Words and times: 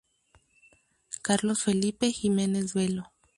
Carlos 1.21 1.61
Filipe 1.63 2.11
Ximenes 2.11 2.73
Belo. 2.73 3.03